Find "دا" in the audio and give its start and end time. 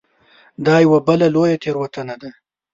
0.65-0.75